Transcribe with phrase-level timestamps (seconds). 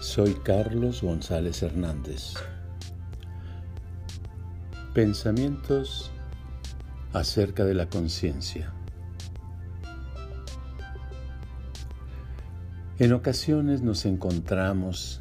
[0.00, 2.34] Soy Carlos González Hernández.
[4.94, 6.12] Pensamientos
[7.12, 8.72] acerca de la conciencia.
[13.00, 15.20] En ocasiones nos encontramos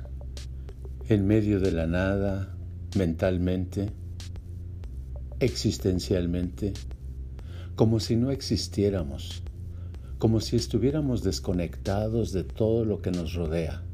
[1.10, 2.56] en medio de la nada,
[2.96, 3.90] mentalmente,
[5.40, 6.74] existencialmente,
[7.76, 9.42] como si no existiéramos,
[10.20, 13.87] como si estuviéramos desconectados de todo lo que nos rodea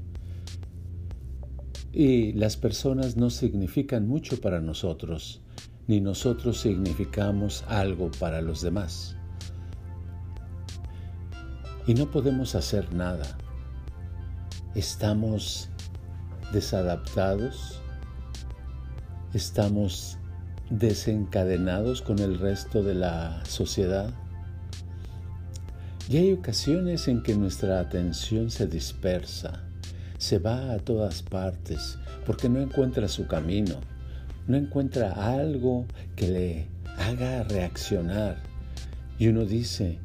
[1.94, 5.42] y las personas no significan mucho para nosotros,
[5.88, 9.16] ni nosotros significamos algo para los demás.
[11.86, 13.38] Y no podemos hacer nada.
[14.74, 15.70] Estamos
[16.52, 17.80] desadaptados,
[19.36, 20.18] estamos
[20.72, 24.10] desencadenados con el resto de la sociedad.
[26.10, 29.63] Y hay ocasiones en que nuestra atención se dispersa
[30.24, 33.76] se va a todas partes porque no encuentra su camino,
[34.48, 35.86] no encuentra algo
[36.16, 38.38] que le haga reaccionar.
[39.20, 40.00] Y uno dice,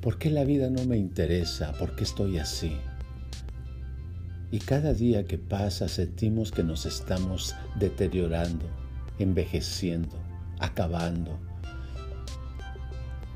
[0.00, 1.72] ¿por qué la vida no me interesa?
[1.72, 2.78] ¿Por qué estoy así?
[4.50, 8.64] Y cada día que pasa sentimos que nos estamos deteriorando,
[9.18, 10.16] envejeciendo,
[10.60, 11.38] acabando.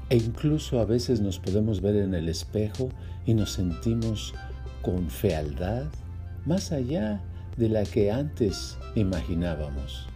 [0.09, 2.89] E incluso a veces nos podemos ver en el espejo
[3.27, 4.33] y nos sentimos
[4.81, 5.89] con fealdad,
[6.45, 7.23] más allá
[7.57, 10.09] de la que antes imaginábamos.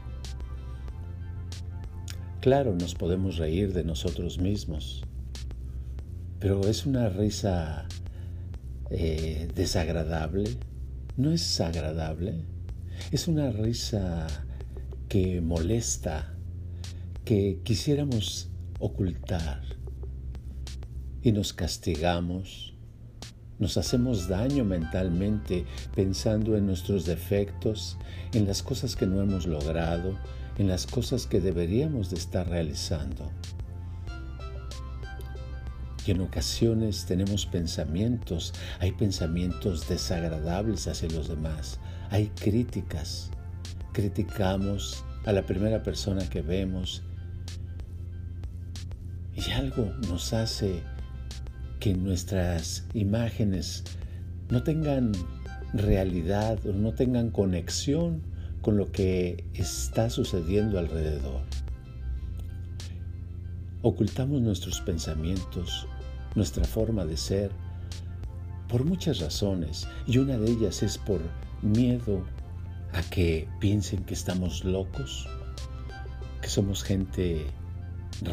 [2.41, 5.03] Claro, nos podemos reír de nosotros mismos,
[6.39, 7.87] pero es una risa
[8.91, 10.45] eh, desagradable,
[11.17, 12.45] no es agradable,
[13.11, 14.27] es una risa
[15.09, 16.35] que molesta,
[17.25, 19.63] que quisiéramos ocultar
[21.23, 22.76] y nos castigamos
[23.59, 27.97] nos hacemos daño mentalmente pensando en nuestros defectos,
[28.33, 30.19] en las cosas que no hemos logrado,
[30.59, 33.31] en las cosas que deberíamos de estar realizando.
[36.07, 43.31] Y en ocasiones tenemos pensamientos, hay pensamientos desagradables hacia los demás, hay críticas.
[43.93, 47.03] Criticamos a la primera persona que vemos
[49.35, 50.83] y algo nos hace
[51.81, 53.85] que nuestras imágenes
[54.51, 55.13] no tengan
[55.73, 58.23] realidad o no tengan conexión
[58.63, 61.43] con lo que está sucediendo alrededor.
[63.83, 65.87] Ocultamos nuestros pensamientos,
[66.35, 67.51] nuestra forma de ser,
[68.69, 71.21] por muchas razones, y una de ellas es por
[71.63, 72.25] miedo
[72.93, 75.29] a que piensen que estamos locos,
[76.41, 77.47] que somos gente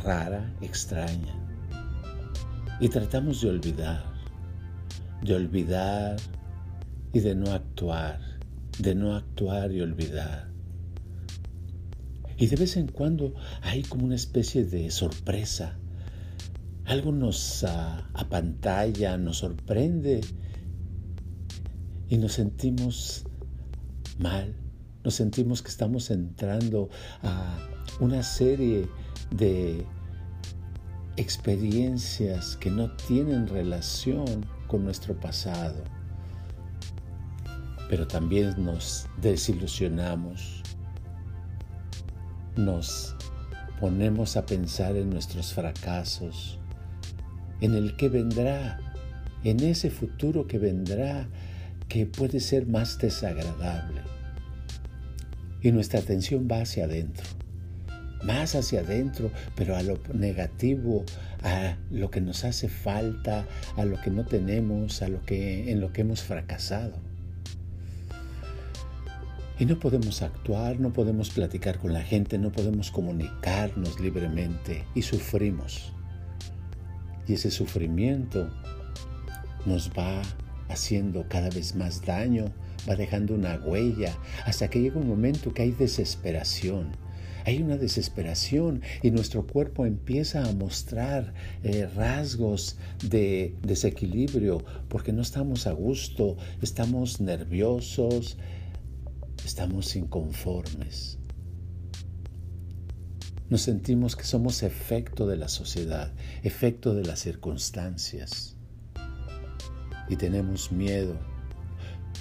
[0.04, 1.43] rara, extraña.
[2.80, 4.04] Y tratamos de olvidar,
[5.22, 6.18] de olvidar
[7.14, 8.20] y de no actuar,
[8.80, 10.50] de no actuar y olvidar.
[12.38, 15.78] Y de vez en cuando hay como una especie de sorpresa.
[16.86, 17.68] Algo nos uh,
[18.14, 20.22] apantalla, nos sorprende
[22.10, 23.24] y nos sentimos
[24.20, 24.56] mal.
[25.04, 26.90] Nos sentimos que estamos entrando
[27.22, 27.58] a
[28.00, 28.90] una serie
[29.32, 29.86] de
[31.18, 35.84] experiencias que no tienen relación con nuestro pasado.
[37.90, 40.64] Pero también nos desilusionamos,
[42.56, 43.16] nos
[43.80, 46.60] ponemos a pensar en nuestros fracasos,
[47.62, 48.80] en el que vendrá,
[49.44, 51.28] en ese futuro que vendrá,
[51.88, 54.02] que puede ser más desagradable.
[55.62, 57.43] Y nuestra atención va hacia adentro
[58.24, 61.04] más hacia adentro, pero a lo negativo,
[61.44, 63.46] a lo que nos hace falta,
[63.78, 66.94] a lo que no tenemos, a lo que en lo que hemos fracasado.
[69.60, 75.04] Y no podemos actuar, no podemos platicar con la gente, no podemos comunicarnos libremente y
[75.04, 75.94] sufrimos.
[77.28, 78.50] Y ese sufrimiento
[79.66, 80.22] nos va
[80.70, 82.46] haciendo cada vez más daño,
[82.90, 86.88] va dejando una huella, hasta que llega un momento que hay desesperación
[87.46, 95.22] hay una desesperación y nuestro cuerpo empieza a mostrar eh, rasgos de desequilibrio porque no
[95.22, 98.38] estamos a gusto, estamos nerviosos,
[99.46, 101.18] estamos inconformes.
[103.50, 106.14] Nos sentimos que somos efecto de la sociedad,
[106.44, 108.56] efecto de las circunstancias.
[110.10, 111.20] Y tenemos miedo,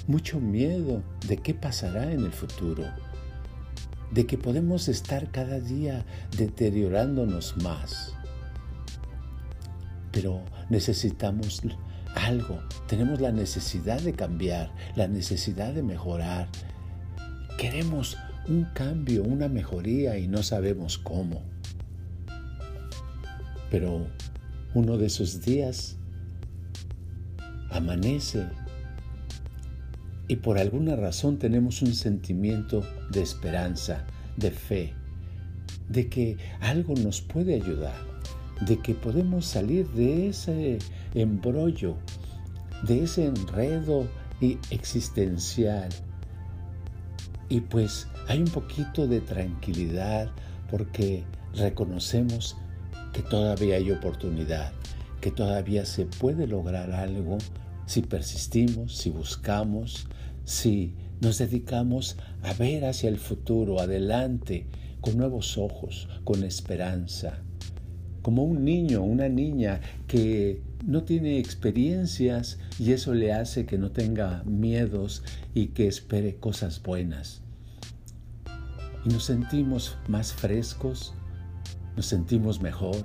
[0.06, 2.84] mucho miedo de qué pasará en el futuro
[4.12, 6.04] de que podemos estar cada día
[6.36, 8.14] deteriorándonos más.
[10.12, 11.62] Pero necesitamos
[12.14, 16.48] algo, tenemos la necesidad de cambiar, la necesidad de mejorar.
[17.58, 18.18] Queremos
[18.48, 21.42] un cambio, una mejoría y no sabemos cómo.
[23.70, 24.06] Pero
[24.74, 25.96] uno de esos días
[27.70, 28.46] amanece
[30.32, 34.06] y por alguna razón tenemos un sentimiento de esperanza,
[34.38, 34.94] de fe,
[35.90, 37.92] de que algo nos puede ayudar,
[38.66, 40.78] de que podemos salir de ese
[41.12, 41.96] embrollo,
[42.88, 44.06] de ese enredo
[44.70, 45.90] existencial.
[47.50, 50.30] Y pues hay un poquito de tranquilidad
[50.70, 51.24] porque
[51.54, 52.56] reconocemos
[53.12, 54.72] que todavía hay oportunidad,
[55.20, 57.36] que todavía se puede lograr algo
[57.86, 60.06] si persistimos, si buscamos,
[60.44, 64.66] si nos dedicamos a ver hacia el futuro, adelante,
[65.00, 67.42] con nuevos ojos, con esperanza,
[68.22, 73.90] como un niño, una niña que no tiene experiencias y eso le hace que no
[73.90, 75.22] tenga miedos
[75.54, 77.42] y que espere cosas buenas.
[79.04, 81.14] Y nos sentimos más frescos,
[81.96, 83.04] nos sentimos mejor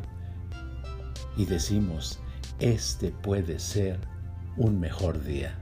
[1.35, 2.19] y decimos,
[2.59, 3.99] este puede ser
[4.57, 5.55] un mejor día.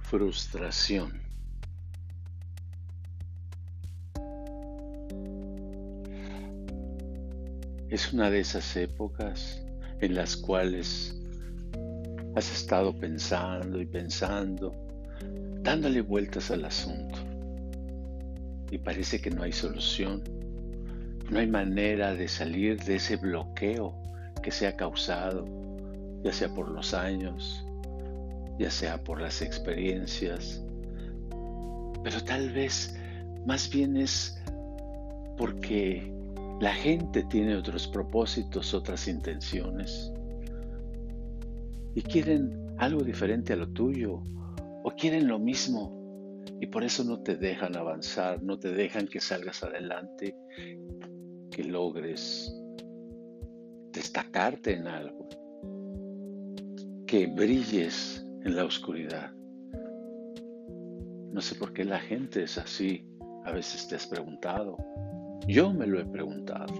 [0.00, 1.22] Frustración.
[7.88, 9.62] Es una de esas épocas
[10.00, 11.16] en las cuales
[12.36, 14.83] has estado pensando y pensando,
[15.64, 17.18] dándole vueltas al asunto.
[18.70, 20.22] Y parece que no hay solución,
[21.30, 23.94] no hay manera de salir de ese bloqueo
[24.42, 25.46] que se ha causado,
[26.22, 27.64] ya sea por los años,
[28.58, 30.62] ya sea por las experiencias,
[32.02, 32.94] pero tal vez
[33.46, 34.38] más bien es
[35.38, 36.12] porque
[36.60, 40.12] la gente tiene otros propósitos, otras intenciones
[41.94, 44.22] y quieren algo diferente a lo tuyo
[44.96, 46.04] quieren lo mismo
[46.60, 50.36] y por eso no te dejan avanzar, no te dejan que salgas adelante,
[51.50, 52.54] que logres
[53.92, 55.28] destacarte en algo,
[57.06, 59.32] que brilles en la oscuridad.
[61.32, 63.06] No sé por qué la gente es así,
[63.44, 64.76] a veces te has preguntado.
[65.46, 66.72] Yo me lo he preguntado.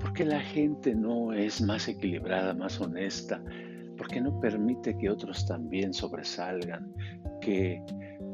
[0.00, 3.42] ¿Por qué la gente no es más equilibrada, más honesta?
[3.96, 6.92] ¿Por qué no permite que otros también sobresalgan?
[7.40, 7.82] Que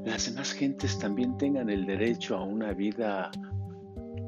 [0.05, 3.31] las demás gentes también tengan el derecho a una vida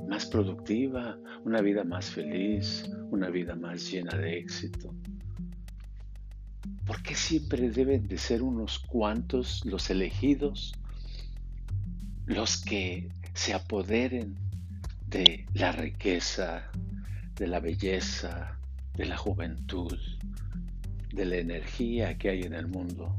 [0.08, 4.94] más productiva, una vida más feliz, una vida más llena de éxito.
[6.86, 10.72] ¿Por qué siempre deben de ser unos cuantos los elegidos,
[12.26, 14.36] los que se apoderen
[15.06, 16.70] de la riqueza,
[17.36, 18.58] de la belleza,
[18.94, 19.96] de la juventud,
[21.12, 23.16] de la energía que hay en el mundo.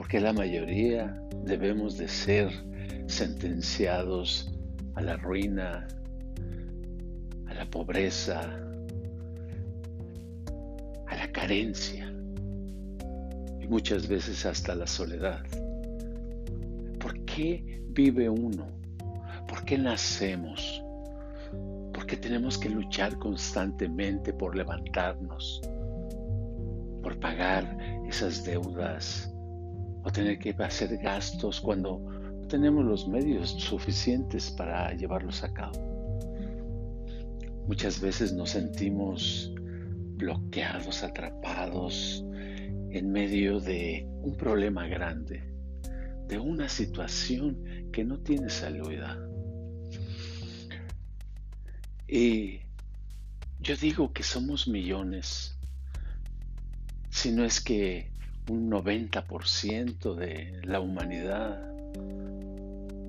[0.00, 1.14] Porque la mayoría
[1.44, 2.50] debemos de ser
[3.06, 4.50] sentenciados
[4.94, 5.86] a la ruina,
[7.46, 8.40] a la pobreza,
[11.06, 12.10] a la carencia
[13.60, 15.44] y muchas veces hasta la soledad.
[16.98, 18.68] ¿Por qué vive uno?
[19.46, 20.82] ¿Por qué nacemos?
[21.92, 25.60] ¿Por qué tenemos que luchar constantemente por levantarnos?
[27.02, 27.76] Por pagar
[28.08, 29.30] esas deudas
[30.02, 35.90] o tener que hacer gastos cuando no tenemos los medios suficientes para llevarlos a cabo.
[37.66, 39.52] Muchas veces nos sentimos
[40.16, 42.24] bloqueados, atrapados
[42.90, 45.42] en medio de un problema grande,
[46.26, 49.18] de una situación que no tiene salida.
[52.08, 52.60] Y
[53.60, 55.56] yo digo que somos millones,
[57.10, 58.10] si no es que
[58.48, 61.60] un 90% de la humanidad,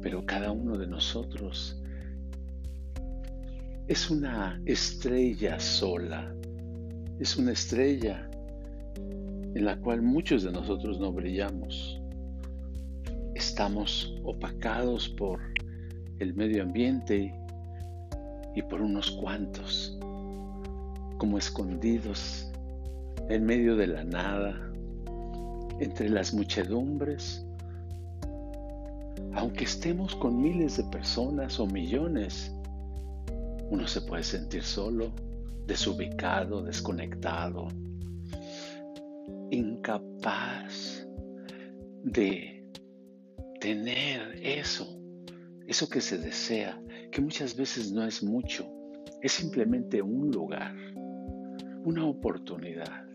[0.02, 1.82] pero cada uno de nosotros
[3.88, 6.34] es una estrella sola,
[7.20, 8.30] es una estrella
[9.54, 12.00] en la cual muchos de nosotros no brillamos.
[13.36, 15.40] Estamos opacados por
[16.20, 17.34] el medio ambiente
[18.56, 19.98] y por unos cuantos,
[21.18, 22.52] como escondidos
[23.30, 24.71] en medio de la nada,
[25.82, 27.44] entre las muchedumbres.
[29.34, 32.54] Aunque estemos con miles de personas o millones,
[33.70, 35.12] uno se puede sentir solo,
[35.66, 37.68] desubicado, desconectado,
[39.50, 41.08] incapaz
[42.04, 42.64] de
[43.60, 45.00] tener eso,
[45.68, 46.80] eso que se desea,
[47.12, 48.72] que muchas veces no es mucho,
[49.22, 50.76] es simplemente un lugar,
[51.84, 53.11] una oportunidad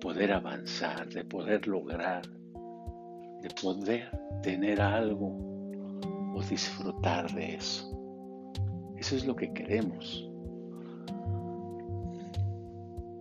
[0.00, 2.22] poder avanzar, de poder lograr,
[3.42, 4.10] de poder
[4.42, 5.36] tener algo
[6.34, 7.86] o disfrutar de eso.
[8.96, 10.26] Eso es lo que queremos.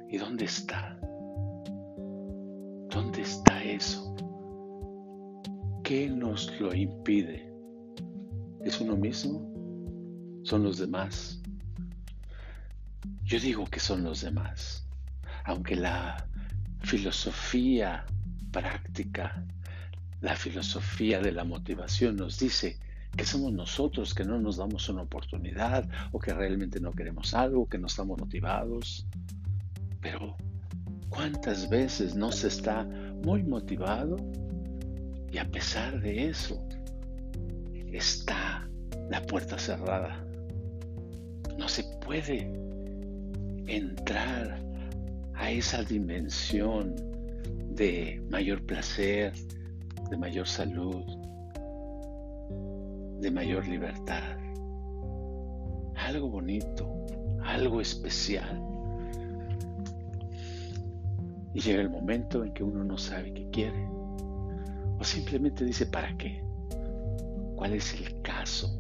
[0.10, 0.98] ¿Y dónde está?
[2.90, 4.16] ¿Dónde está eso?
[5.84, 7.54] ¿Qué nos lo impide?
[8.64, 9.50] ¿Es uno mismo?
[10.44, 11.42] ¿Son los demás?
[13.24, 14.88] Yo digo que son los demás,
[15.46, 16.29] aunque la
[16.90, 18.04] filosofía
[18.52, 19.46] práctica,
[20.22, 22.80] la filosofía de la motivación nos dice
[23.16, 27.70] que somos nosotros que no nos damos una oportunidad o que realmente no queremos algo,
[27.70, 29.06] que no estamos motivados.
[30.02, 30.36] Pero
[31.10, 32.86] ¿cuántas veces no se está
[33.24, 34.18] muy motivado
[35.32, 36.60] y a pesar de eso
[37.94, 38.68] está
[39.12, 40.26] la puerta cerrada?
[41.56, 42.52] No se puede
[43.68, 44.69] entrar
[45.40, 46.96] a esa dimensión
[47.70, 49.32] de mayor placer,
[50.10, 51.06] de mayor salud,
[53.22, 54.38] de mayor libertad.
[55.96, 57.06] Algo bonito,
[57.42, 58.62] algo especial.
[61.54, 63.88] Y llega el momento en que uno no sabe qué quiere.
[65.00, 66.44] O simplemente dice, ¿para qué?
[67.56, 68.78] ¿Cuál es el caso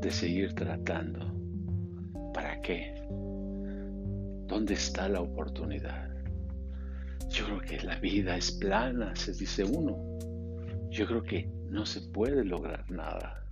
[0.00, 1.20] de seguir tratando?
[2.34, 2.94] ¿Para qué?
[4.48, 6.08] ¿Dónde está la oportunidad?
[7.28, 10.18] Yo creo que la vida es plana, se dice uno.
[10.88, 13.44] Yo creo que no se puede lograr nada.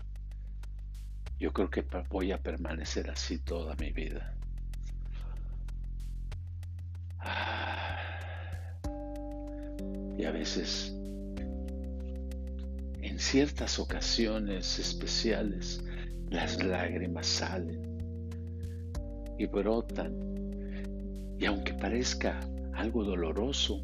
[1.39, 4.35] Yo creo que voy a permanecer así toda mi vida.
[7.19, 7.99] Ah.
[10.17, 10.95] Y a veces,
[13.03, 15.85] en ciertas ocasiones especiales,
[16.31, 17.85] las lágrimas salen
[19.39, 20.36] y brotan
[21.39, 22.41] y aunque parezca
[22.75, 23.83] algo doloroso,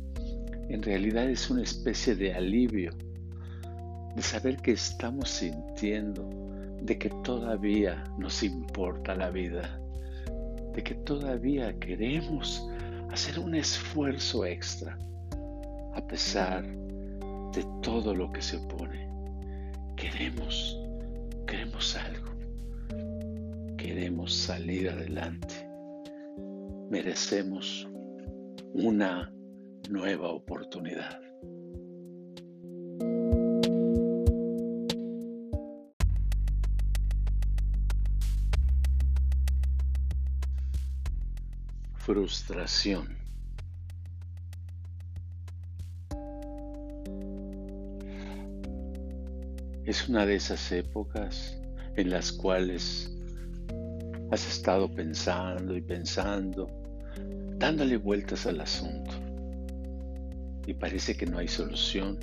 [0.68, 2.92] en realidad es una especie de alivio
[4.14, 6.28] de saber que estamos sintiendo,
[6.82, 9.80] de que todavía nos importa la vida,
[10.74, 12.66] de que todavía queremos
[13.10, 14.98] hacer un esfuerzo extra
[15.94, 16.64] a pesar
[17.52, 19.08] de todo lo que se opone.
[19.96, 20.78] Queremos,
[21.46, 22.32] queremos algo,
[23.76, 25.71] queremos salir adelante
[26.92, 27.88] merecemos
[28.74, 29.32] una
[29.88, 31.18] nueva oportunidad.
[41.94, 43.16] Frustración.
[49.86, 51.58] Es una de esas épocas
[51.96, 53.10] en las cuales
[54.30, 56.81] has estado pensando y pensando
[57.62, 59.12] dándole vueltas al asunto.
[60.66, 62.18] Y parece que no hay solución.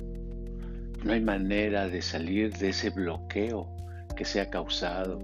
[1.02, 3.66] No hay manera de salir de ese bloqueo
[4.16, 5.18] que se ha causado,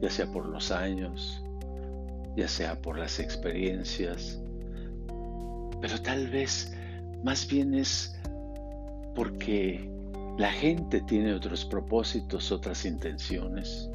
[0.00, 1.44] ya sea por los años,
[2.38, 4.40] ya sea por las experiencias.
[5.78, 6.74] Pero tal vez
[7.22, 8.18] más bien es
[9.14, 9.86] porque
[10.38, 13.90] la gente tiene otros propósitos, otras intenciones.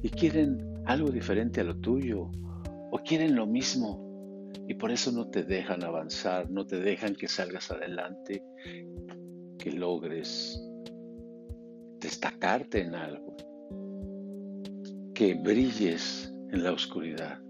[0.00, 2.30] Y quieren algo diferente a lo tuyo
[3.04, 4.02] quieren lo mismo.
[4.66, 8.42] Y por eso no te dejan avanzar, no te dejan que salgas adelante,
[9.58, 10.60] que logres
[12.00, 13.36] destacarte en algo,
[15.14, 17.40] que brilles en la oscuridad.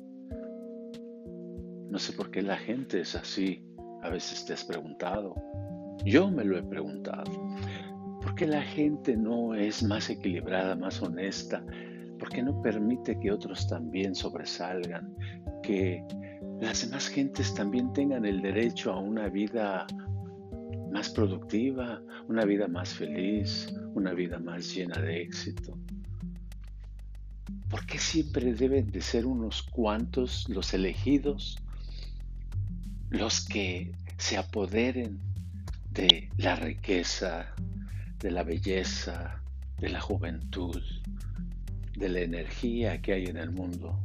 [1.90, 3.64] No sé por qué la gente es así,
[4.02, 5.34] a veces te has preguntado,
[6.04, 7.30] yo me lo he preguntado,
[8.20, 11.64] ¿por qué la gente no es más equilibrada, más honesta,
[12.18, 15.14] porque no permite que otros también sobresalgan,
[15.66, 16.04] que
[16.60, 19.86] las demás gentes también tengan el derecho a una vida
[20.92, 25.76] más productiva, una vida más feliz, una vida más llena de éxito.
[27.68, 31.56] ¿Por qué siempre deben de ser unos cuantos los elegidos
[33.10, 35.18] los que se apoderen
[35.90, 37.54] de la riqueza,
[38.18, 39.40] de la belleza,
[39.78, 40.82] de la juventud,
[41.96, 44.00] de la energía que hay en el mundo,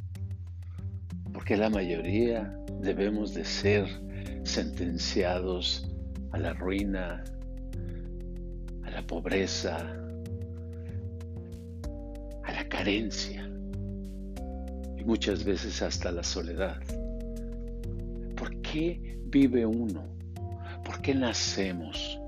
[1.39, 3.88] porque la mayoría debemos de ser
[4.43, 5.89] sentenciados
[6.31, 7.24] a la ruina,
[8.84, 9.77] a la pobreza,
[12.43, 13.50] a la carencia
[14.98, 16.81] y muchas veces hasta la soledad.
[18.36, 20.03] ¿Por qué vive uno?
[20.84, 22.19] ¿Por ¿Por qué nacemos?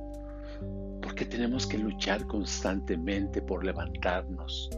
[1.02, 4.70] ¿Por qué tenemos que luchar constantemente por levantarnos?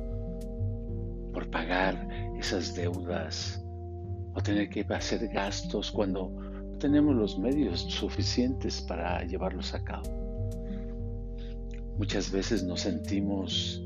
[1.32, 2.08] Por pagar
[2.40, 3.63] esas deudas
[4.34, 10.24] o tener que hacer gastos cuando no tenemos los medios suficientes para llevarlos a cabo.
[11.98, 13.84] Muchas veces nos sentimos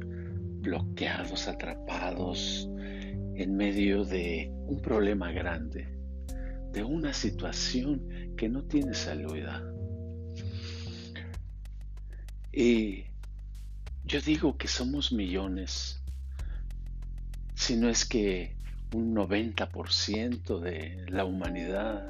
[0.62, 2.70] bloqueados, atrapados
[3.36, 5.88] en medio de un problema grande,
[6.72, 9.64] de una situación que no tiene salida.
[12.52, 13.04] Y
[14.06, 16.02] yo digo que somos millones,
[17.54, 18.57] si no es que
[18.94, 22.06] un 90% de la humanidad,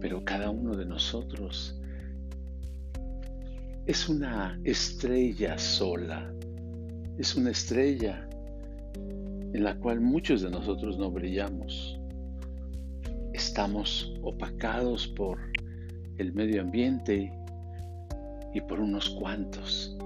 [0.00, 1.78] pero cada uno de nosotros
[3.86, 6.32] es una estrella sola,
[7.18, 8.28] es una estrella
[9.52, 11.98] en la cual muchos de nosotros no brillamos.
[13.32, 15.38] Estamos opacados por
[16.18, 17.32] el medio ambiente
[18.54, 19.96] y por unos cuantos,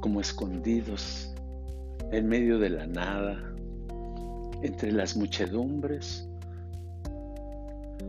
[0.00, 1.32] como escondidos
[2.12, 3.55] en medio de la nada,
[4.66, 6.28] entre las muchedumbres.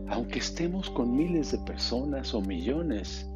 [0.08, 3.26] Aunque estemos con miles de personas o millones,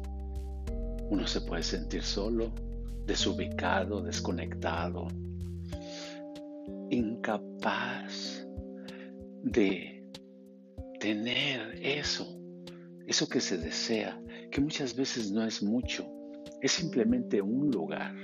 [1.09, 2.51] uno se puede sentir solo,
[3.05, 5.07] desubicado, desconectado,
[6.89, 8.45] incapaz
[9.43, 10.09] de
[10.99, 12.39] tener eso,
[13.07, 14.19] eso que se desea,
[14.51, 16.05] que muchas veces no es mucho,
[16.61, 18.15] es simplemente un lugar,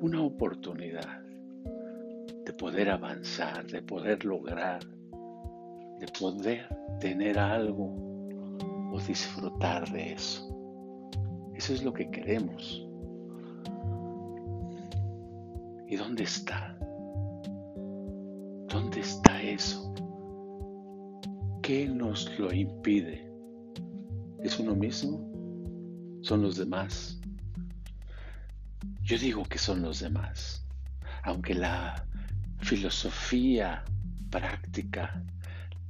[0.00, 1.29] una oportunidad
[2.50, 4.84] de poder avanzar, de poder lograr,
[6.00, 6.66] de poder
[6.98, 7.94] tener algo
[8.92, 10.48] o disfrutar de eso.
[11.54, 12.84] Eso es lo que queremos.
[15.86, 16.76] ¿Y dónde está?
[18.66, 19.94] ¿Dónde está eso?
[21.62, 23.32] ¿Qué nos lo impide?
[24.42, 25.20] ¿Es uno mismo?
[26.22, 27.20] ¿Son los demás?
[29.02, 30.66] Yo digo que son los demás,
[31.22, 32.09] aunque la
[32.70, 33.82] filosofía
[34.30, 35.24] práctica,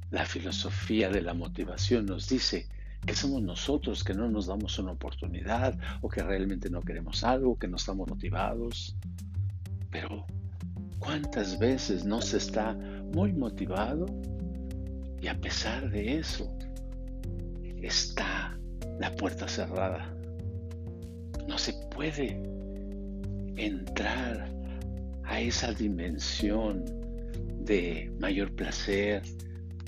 [0.09, 2.67] la filosofía de la motivación nos dice
[3.05, 7.59] que somos nosotros que no nos damos una oportunidad o que realmente no queremos algo,
[7.59, 8.95] que no estamos motivados.
[9.91, 10.25] Pero,
[10.97, 14.07] ¿cuántas veces no se está muy motivado
[15.21, 16.51] y a pesar de eso
[17.79, 18.57] está
[18.99, 20.11] la puerta cerrada?
[21.47, 22.41] No se puede
[23.55, 24.60] entrar
[25.31, 26.83] a esa dimensión
[27.63, 29.21] de mayor placer,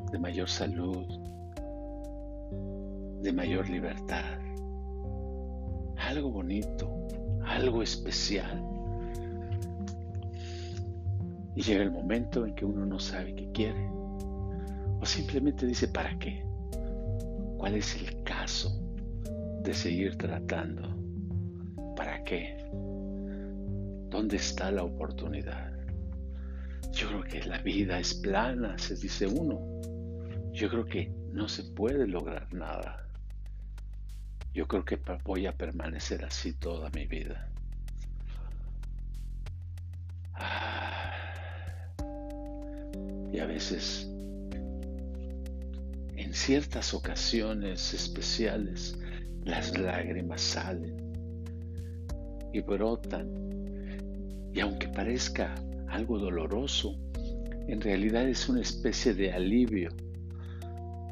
[0.10, 1.06] de mayor salud,
[3.22, 4.40] de mayor libertad.
[5.98, 6.90] Algo bonito,
[7.44, 8.64] algo especial.
[11.58, 13.86] Y llega el momento en que uno no sabe qué quiere.
[15.02, 16.42] O simplemente dice, ¿para qué?
[17.58, 18.82] ¿Cuál es el caso
[19.62, 20.84] de seguir tratando?
[21.98, 22.64] ¿Para qué?
[24.14, 25.74] ¿Dónde está la oportunidad?
[26.92, 29.60] Yo creo que la vida es plana, se dice uno.
[30.52, 33.08] Yo creo que no se puede lograr nada.
[34.54, 37.50] Yo creo que voy a permanecer así toda mi vida.
[40.36, 41.12] Ah.
[43.32, 44.08] Y a veces,
[46.16, 48.96] en ciertas ocasiones especiales,
[49.44, 50.98] las lágrimas salen
[52.54, 53.43] y brotan
[54.54, 55.56] y aunque parezca
[55.90, 56.96] algo doloroso,
[57.68, 59.90] en realidad es una especie de alivio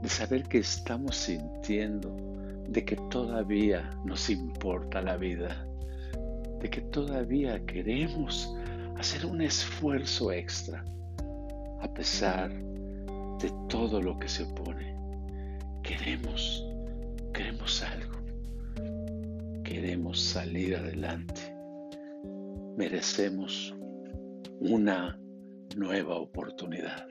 [0.01, 2.15] de saber que estamos sintiendo,
[2.67, 5.65] de que todavía nos importa la vida,
[6.59, 8.55] de que todavía queremos
[8.97, 10.85] hacer un esfuerzo extra
[11.81, 12.51] a pesar
[13.39, 14.95] de todo lo que se opone.
[15.81, 16.63] Queremos,
[17.33, 18.19] queremos algo,
[19.63, 21.50] queremos salir adelante
[22.77, 23.75] merecemos
[24.59, 25.19] una
[25.75, 27.07] nueva oportunidad.